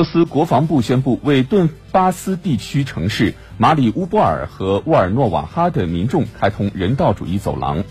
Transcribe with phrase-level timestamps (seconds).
[0.00, 7.84] 俄罗斯国防部宣布为顿巴斯地区城市马里乌波尔和沃尔诺瓦哈的民众开通人道主义走廊。